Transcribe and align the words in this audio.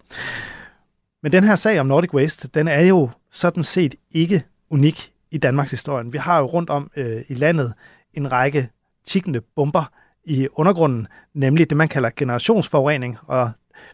Men 1.22 1.32
den 1.32 1.44
her 1.44 1.56
sag 1.56 1.80
om 1.80 1.86
Nordic 1.86 2.14
Waste, 2.14 2.48
den 2.48 2.68
er 2.68 2.80
jo 2.80 3.10
sådan 3.30 3.62
set 3.62 3.94
ikke 4.10 4.44
unik 4.70 5.12
i 5.30 5.38
Danmarks 5.38 5.70
historie. 5.70 6.12
Vi 6.12 6.18
har 6.18 6.38
jo 6.38 6.46
rundt 6.46 6.70
om 6.70 6.90
øh, 6.96 7.22
i 7.28 7.34
landet 7.34 7.74
en 8.14 8.32
række 8.32 8.68
tikkende 9.06 9.40
bomber 9.40 9.84
i 10.24 10.48
undergrunden, 10.52 11.06
nemlig 11.34 11.70
det, 11.70 11.76
man 11.76 11.88
kalder 11.88 12.10
generationsforurening, 12.16 13.16
og 13.26 13.50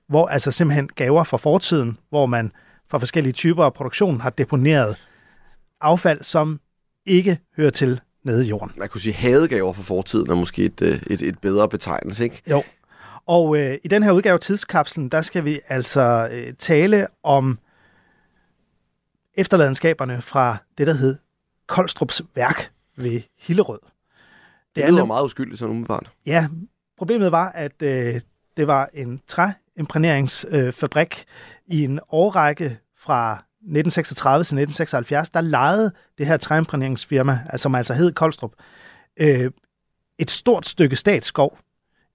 hvor 0.06 0.26
altså 0.26 0.50
simpelthen 0.50 0.88
gaver 0.88 1.24
fra 1.24 1.36
fortiden, 1.36 1.98
hvor 2.08 2.26
man 2.26 2.52
fra 2.88 2.98
forskellige 2.98 3.32
typer 3.32 3.64
af 3.64 3.74
produktion 3.74 4.20
har 4.20 4.30
deponeret 4.30 4.96
affald, 5.80 6.22
som 6.22 6.60
ikke 7.06 7.38
hører 7.56 7.70
til 7.70 8.00
nede 8.22 8.44
i 8.44 8.48
jorden. 8.48 8.72
Man 8.76 8.88
kunne 8.88 9.00
sige 9.00 9.12
hadegaver 9.12 9.72
fra 9.72 9.82
fortiden 9.82 10.30
er 10.30 10.34
måske 10.34 10.64
et, 10.64 10.82
øh, 10.82 11.00
et, 11.06 11.22
et 11.22 11.38
bedre 11.38 11.68
betegnelse, 11.68 12.24
ikke? 12.24 12.42
Jo. 12.50 12.62
Og 13.26 13.56
øh, 13.56 13.78
i 13.84 13.88
den 13.88 14.02
her 14.02 14.12
udgave 14.12 14.34
af 14.34 14.40
Tidskapslen, 14.40 15.08
der 15.08 15.22
skal 15.22 15.44
vi 15.44 15.60
altså 15.68 16.28
øh, 16.32 16.54
tale 16.58 17.06
om 17.22 17.58
efterladenskaberne 19.34 20.22
fra 20.22 20.56
det, 20.78 20.86
der 20.86 20.92
hed 20.92 21.16
Koldstrups 21.66 22.22
værk 22.34 22.72
ved 22.96 23.20
Hillerød. 23.38 23.78
Det, 24.74 24.84
det 24.84 24.92
lyder 24.92 25.02
er, 25.02 25.06
meget 25.06 25.24
uskyldigt 25.24 25.58
sådan 25.58 25.70
umiddelbart. 25.70 26.10
Ja, 26.26 26.48
problemet 26.98 27.32
var, 27.32 27.48
at 27.50 27.82
øh, 27.82 28.20
det 28.56 28.66
var 28.66 28.90
en 28.94 29.20
træimprægneringsfabrik 29.26 31.18
øh, 31.18 31.24
i 31.76 31.84
en 31.84 32.00
årrække 32.10 32.78
fra 32.98 33.32
1936 33.32 34.34
til 34.38 34.40
1976, 34.40 35.30
der 35.30 35.40
lejede 35.40 35.92
det 36.18 36.26
her 36.26 36.36
træimprægneringsfirma, 36.36 37.40
altså, 37.50 37.62
som 37.62 37.74
altså 37.74 37.94
hed 37.94 38.12
Koldstrup, 38.12 38.52
øh, 39.16 39.50
et 40.18 40.30
stort 40.30 40.66
stykke 40.66 40.96
statsskov 40.96 41.58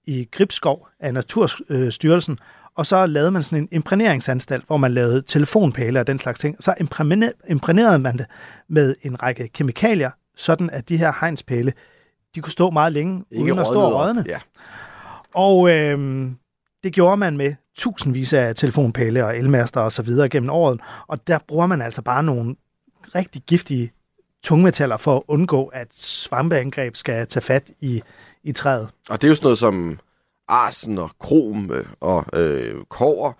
i 0.06 0.28
Gribskov 0.32 0.88
af 1.00 1.14
Naturstyrelsen, 1.14 2.38
og 2.74 2.86
så 2.86 3.06
lavede 3.06 3.30
man 3.30 3.42
sådan 3.42 3.58
en 3.58 3.68
imprægneringsanstalt, 3.72 4.66
hvor 4.66 4.76
man 4.76 4.94
lavede 4.94 5.22
telefonpæle 5.22 6.00
og 6.00 6.06
den 6.06 6.18
slags 6.18 6.40
ting. 6.40 6.56
Så 6.60 6.74
imprægnerede 7.48 7.98
man 7.98 8.18
det 8.18 8.26
med 8.68 8.94
en 9.02 9.22
række 9.22 9.48
kemikalier, 9.48 10.10
sådan 10.36 10.70
at 10.70 10.88
de 10.88 10.96
her 10.96 11.12
hegnspæle, 11.20 11.72
de 12.34 12.40
kunne 12.40 12.52
stå 12.52 12.70
meget 12.70 12.92
længe, 12.92 13.24
Ikke 13.30 13.44
uden 13.44 13.58
at 13.58 13.66
stå 13.66 13.80
og 13.80 13.94
rådne. 13.94 14.24
Ja. 14.28 14.38
Og 15.34 15.70
øh, 15.70 16.30
det 16.84 16.92
gjorde 16.92 17.16
man 17.16 17.36
med 17.36 17.54
tusindvis 17.76 18.32
af 18.32 18.54
telefonpæle 18.54 19.24
og 19.24 19.38
elmaster 19.38 19.80
og 19.80 19.92
så 19.92 20.02
videre 20.02 20.28
gennem 20.28 20.50
året, 20.50 20.80
og 21.06 21.26
der 21.26 21.38
bruger 21.48 21.66
man 21.66 21.82
altså 21.82 22.02
bare 22.02 22.22
nogle 22.22 22.56
rigtig 23.14 23.42
giftige 23.46 23.92
tungmetaller 24.42 24.96
for 24.96 25.16
at 25.16 25.22
undgå, 25.28 25.66
at 25.66 25.94
svampeangreb 25.94 26.96
skal 26.96 27.26
tage 27.26 27.42
fat 27.42 27.70
i, 27.80 28.02
i 28.44 28.52
træet. 28.52 28.88
Og 29.10 29.22
det 29.22 29.26
er 29.26 29.28
jo 29.28 29.34
sådan 29.34 29.46
noget 29.46 29.58
som 29.58 29.98
arsen 30.48 30.98
og 30.98 31.10
krom 31.20 31.70
øh, 31.70 31.86
og 32.00 32.26
øh, 32.32 32.74
kover. 32.88 33.32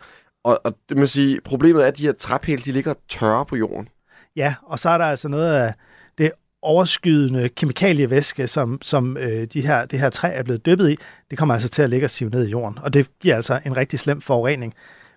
Og, 0.44 0.60
og 0.64 0.74
det 0.88 0.96
må 0.96 1.06
sige, 1.06 1.40
problemet 1.40 1.82
er, 1.82 1.86
at 1.86 1.96
de 1.96 2.02
her 2.02 2.12
træpæle, 2.12 2.62
de 2.62 2.72
ligger 2.72 2.94
tørre 3.08 3.46
på 3.46 3.56
jorden. 3.56 3.88
Ja, 4.36 4.54
og 4.62 4.78
så 4.78 4.90
er 4.90 4.98
der 4.98 5.04
altså 5.04 5.28
noget 5.28 5.54
af 5.54 5.74
det 6.18 6.32
overskydende 6.62 7.48
kemikalievæske, 7.48 8.46
som, 8.48 8.78
som 8.82 9.16
øh, 9.16 9.46
de 9.46 9.60
her, 9.60 9.84
det 9.84 10.00
her 10.00 10.10
træ 10.10 10.30
er 10.34 10.42
blevet 10.42 10.66
dyppet 10.66 10.90
i, 10.90 10.96
det 11.30 11.38
kommer 11.38 11.54
altså 11.54 11.68
til 11.68 11.82
at 11.82 11.90
ligge 11.90 12.06
og 12.06 12.10
sive 12.10 12.30
ned 12.30 12.46
i 12.46 12.50
jorden. 12.50 12.78
Og 12.78 12.92
det 12.92 13.18
giver 13.20 13.36
altså 13.36 13.60
en 13.66 13.76
rigtig 13.76 13.98
slem 13.98 14.20
forurening. 14.20 14.74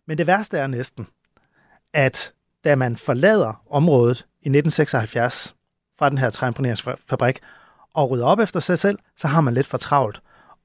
Men 0.07 0.17
det 0.17 0.27
værste 0.27 0.57
er 0.57 0.67
næsten, 0.67 1.07
at 1.93 2.33
da 2.63 2.75
man 2.75 2.97
forlader 2.97 3.61
området 3.69 4.17
i 4.17 4.49
1976 4.49 5.55
fra 5.99 6.09
den 6.09 6.17
her 6.17 6.29
træimponeringsfabrik 6.29 7.39
og 7.93 8.09
rydder 8.09 8.25
op 8.25 8.39
efter 8.39 8.59
sig 8.59 8.79
selv, 8.79 8.99
så 9.17 9.27
har 9.27 9.41
man 9.41 9.53
lidt 9.53 9.67
for 9.67 9.77
travlt. 9.77 10.21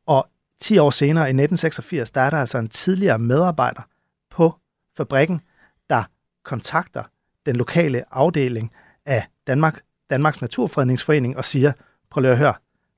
Og 0.07 0.29
10 0.61 0.79
år 0.79 0.91
senere, 0.91 1.25
i 1.25 1.35
1986, 1.35 2.11
der 2.11 2.21
er 2.21 2.31
der 2.31 2.39
altså 2.39 2.59
en 2.59 2.69
tidligere 2.69 3.19
medarbejder 3.19 3.83
på 4.31 4.55
fabrikken, 4.97 5.41
der 5.91 6.05
kontakter 6.45 7.03
den 7.47 7.57
lokale 7.57 8.05
afdeling 8.11 8.73
af 9.07 9.27
Danmark, 9.47 9.81
Danmarks 10.11 10.41
Naturfredningsforening 10.41 11.37
og 11.37 11.45
siger, 11.45 11.73
prøv 12.11 12.21
lige 12.21 12.33
at 12.33 12.39
høre, 12.39 12.55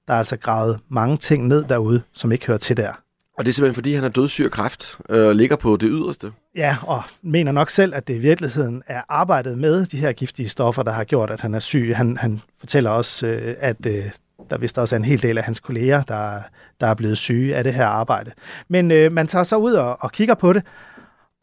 der 0.08 0.14
er 0.14 0.18
altså 0.18 0.36
gravet 0.36 0.80
mange 0.88 1.16
ting 1.16 1.46
ned 1.46 1.64
derude, 1.64 2.02
som 2.12 2.32
ikke 2.32 2.46
hører 2.46 2.58
til 2.58 2.76
der. 2.76 2.92
Og 3.40 3.46
det 3.46 3.52
er 3.52 3.54
simpelthen, 3.54 3.74
fordi 3.74 3.94
han 3.94 4.04
er 4.04 4.08
dødssyg 4.08 4.44
af 4.44 4.50
kræft 4.50 4.98
og 5.04 5.18
øh, 5.18 5.30
ligger 5.30 5.56
på 5.56 5.76
det 5.76 5.88
yderste. 5.92 6.32
Ja, 6.56 6.76
og 6.82 7.02
mener 7.22 7.52
nok 7.52 7.70
selv, 7.70 7.94
at 7.94 8.08
det 8.08 8.14
i 8.14 8.18
virkeligheden 8.18 8.82
er 8.86 9.02
arbejdet 9.08 9.58
med 9.58 9.86
de 9.86 9.96
her 9.96 10.12
giftige 10.12 10.48
stoffer, 10.48 10.82
der 10.82 10.92
har 10.92 11.04
gjort, 11.04 11.30
at 11.30 11.40
han 11.40 11.54
er 11.54 11.58
syg. 11.58 11.92
Han, 11.96 12.16
han 12.16 12.40
fortæller 12.58 12.90
også, 12.90 13.26
øh, 13.26 13.56
at 13.58 13.86
øh, 13.86 14.04
der 14.50 14.58
vist 14.58 14.78
også 14.78 14.94
er 14.94 14.96
en 14.96 15.04
hel 15.04 15.22
del 15.22 15.38
af 15.38 15.44
hans 15.44 15.60
kolleger, 15.60 16.02
der, 16.02 16.42
der 16.80 16.86
er 16.86 16.94
blevet 16.94 17.18
syge 17.18 17.56
af 17.56 17.64
det 17.64 17.74
her 17.74 17.86
arbejde. 17.86 18.30
Men 18.68 18.90
øh, 18.90 19.12
man 19.12 19.26
tager 19.26 19.44
så 19.44 19.56
ud 19.56 19.72
og, 19.72 19.96
og 20.00 20.12
kigger 20.12 20.34
på 20.34 20.52
det, 20.52 20.62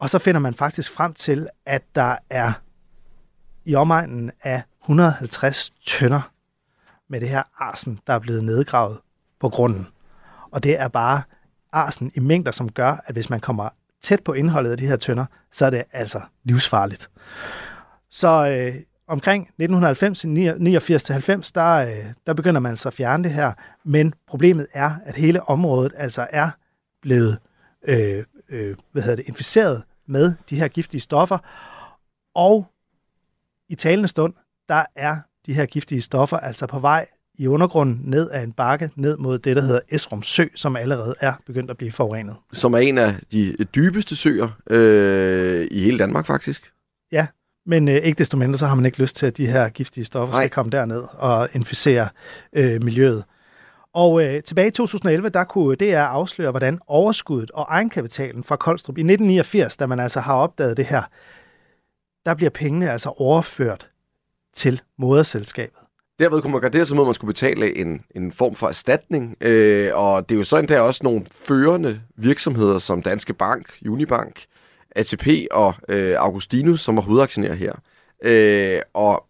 og 0.00 0.10
så 0.10 0.18
finder 0.18 0.40
man 0.40 0.54
faktisk 0.54 0.90
frem 0.90 1.14
til, 1.14 1.48
at 1.66 1.82
der 1.94 2.16
er 2.30 2.52
i 3.64 3.74
omegnen 3.74 4.30
af 4.42 4.62
150 4.82 5.72
tønder 5.86 6.30
med 7.08 7.20
det 7.20 7.28
her 7.28 7.42
arsen, 7.58 8.00
der 8.06 8.12
er 8.12 8.18
blevet 8.18 8.44
nedgravet 8.44 8.98
på 9.40 9.48
grunden. 9.48 9.86
Og 10.50 10.62
det 10.62 10.80
er 10.80 10.88
bare 10.88 11.22
arsen 11.72 12.12
i 12.14 12.20
mængder, 12.20 12.52
som 12.52 12.72
gør, 12.72 12.96
at 13.06 13.14
hvis 13.14 13.30
man 13.30 13.40
kommer 13.40 13.68
tæt 14.02 14.22
på 14.24 14.32
indholdet 14.32 14.70
af 14.70 14.76
de 14.76 14.86
her 14.86 14.96
tønder, 14.96 15.26
så 15.52 15.66
er 15.66 15.70
det 15.70 15.84
altså 15.92 16.20
livsfarligt. 16.44 17.10
Så 18.10 18.28
øh, 18.28 18.82
omkring 19.06 19.42
1990, 19.42 20.24
89 20.24 21.02
til 21.02 21.12
90, 21.12 21.52
der, 21.52 21.74
øh, 21.74 22.12
der 22.26 22.34
begynder 22.34 22.60
man 22.60 22.76
så 22.76 22.88
at 22.88 22.94
fjerne 22.94 23.24
det 23.24 23.32
her, 23.32 23.52
men 23.84 24.14
problemet 24.26 24.66
er, 24.72 24.90
at 25.04 25.16
hele 25.16 25.42
området 25.42 25.92
altså 25.96 26.26
er 26.30 26.50
blevet 27.02 27.38
øh, 27.84 28.24
øh, 28.48 28.76
hvad 28.92 29.02
hedder 29.02 29.16
det, 29.16 29.28
inficeret 29.28 29.82
med 30.06 30.34
de 30.50 30.56
her 30.56 30.68
giftige 30.68 31.00
stoffer, 31.00 31.38
og 32.34 32.66
i 33.68 33.74
talende 33.74 34.08
stund, 34.08 34.34
der 34.68 34.84
er 34.96 35.16
de 35.46 35.54
her 35.54 35.66
giftige 35.66 36.00
stoffer 36.00 36.36
altså 36.36 36.66
på 36.66 36.78
vej 36.78 37.06
i 37.38 37.46
undergrunden 37.46 38.00
ned 38.04 38.30
ad 38.30 38.44
en 38.44 38.52
bakke, 38.52 38.90
ned 38.96 39.16
mod 39.16 39.38
det, 39.38 39.56
der 39.56 39.62
hedder 39.62 39.80
Esrum 39.88 40.22
Sø, 40.22 40.44
som 40.54 40.76
allerede 40.76 41.14
er 41.20 41.32
begyndt 41.46 41.70
at 41.70 41.76
blive 41.76 41.92
forurenet. 41.92 42.36
Som 42.52 42.74
er 42.74 42.78
en 42.78 42.98
af 42.98 43.14
de 43.32 43.56
dybeste 43.74 44.16
søer 44.16 44.48
øh, 44.70 45.68
i 45.70 45.82
hele 45.82 45.98
Danmark, 45.98 46.26
faktisk. 46.26 46.72
Ja, 47.12 47.26
men 47.66 47.88
øh, 47.88 47.94
ikke 47.94 48.18
desto 48.18 48.36
mindre, 48.36 48.58
så 48.58 48.66
har 48.66 48.74
man 48.74 48.86
ikke 48.86 49.00
lyst 49.00 49.16
til, 49.16 49.26
at 49.26 49.36
de 49.36 49.46
her 49.46 49.68
giftige 49.68 50.04
stoffer 50.04 50.34
Nej. 50.34 50.42
skal 50.42 50.50
komme 50.50 50.70
derned 50.70 51.02
og 51.12 51.48
inficere 51.52 52.08
øh, 52.52 52.82
miljøet. 52.82 53.24
Og 53.94 54.24
øh, 54.24 54.42
tilbage 54.42 54.68
i 54.68 54.70
2011, 54.70 55.28
der 55.28 55.44
kunne 55.44 55.76
DR 55.76 55.98
afsløre, 55.98 56.50
hvordan 56.50 56.78
overskuddet 56.86 57.50
og 57.50 57.66
egenkapitalen 57.68 58.44
fra 58.44 58.56
Koldstrup 58.56 58.98
i 58.98 59.00
1989, 59.00 59.76
da 59.76 59.86
man 59.86 60.00
altså 60.00 60.20
har 60.20 60.34
opdaget 60.34 60.76
det 60.76 60.86
her, 60.86 61.02
der 62.26 62.34
bliver 62.34 62.50
pengene 62.50 62.90
altså 62.90 63.08
overført 63.08 63.88
til 64.54 64.80
moderselskabet. 64.98 65.87
Derved 66.18 66.42
kunne 66.42 66.52
man 66.52 66.60
gardere 66.60 66.84
sig 66.84 66.96
mod, 66.96 67.04
at 67.04 67.06
man 67.06 67.14
skulle 67.14 67.28
betale 67.28 67.76
en, 67.76 68.04
en 68.14 68.32
form 68.32 68.54
for 68.54 68.68
erstatning. 68.68 69.36
Øh, 69.40 69.90
og 69.94 70.28
det 70.28 70.34
er 70.34 70.38
jo 70.38 70.44
sådan, 70.44 70.68
der 70.68 70.80
også 70.80 71.00
nogle 71.04 71.26
førende 71.30 72.00
virksomheder 72.16 72.78
som 72.78 73.02
Danske 73.02 73.34
Bank, 73.34 73.78
Unibank, 73.88 74.44
ATP 74.96 75.26
og 75.50 75.74
øh, 75.88 76.14
Augustinus, 76.18 76.80
som 76.80 76.96
var 76.96 77.02
hovedaktionærer 77.02 77.54
her. 77.54 77.72
Øh, 78.22 78.82
og 78.94 79.24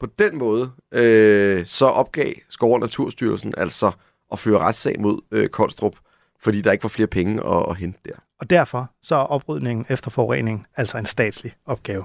på 0.00 0.06
den 0.18 0.38
måde, 0.38 0.70
øh, 0.92 1.66
så 1.66 1.86
opgav 1.86 2.32
Skov- 2.48 2.72
og 2.74 2.80
Naturstyrelsen 2.80 3.54
altså 3.56 3.92
at 4.32 4.38
føre 4.38 4.58
retssag 4.58 5.00
mod 5.00 5.20
øh, 5.30 5.48
Koldstrup, 5.48 5.96
fordi 6.40 6.60
der 6.60 6.72
ikke 6.72 6.84
var 6.84 6.88
flere 6.88 7.06
penge 7.06 7.46
at, 7.46 7.66
at 7.70 7.76
hente 7.76 7.98
der. 8.04 8.14
Og 8.40 8.50
derfor 8.50 8.90
så 9.02 9.14
er 9.14 9.24
oprydningen 9.24 9.86
efter 9.88 10.10
forurening 10.10 10.66
altså 10.76 10.98
en 10.98 11.06
statslig 11.06 11.52
opgave. 11.66 12.04